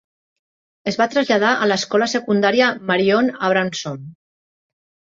Es 0.91 0.97
va 1.01 1.07
traslladar 1.15 1.51
a 1.51 1.69
l'escola 1.73 2.09
secundària 2.15 2.73
Marion 2.91 3.33
Abramson. 3.53 4.05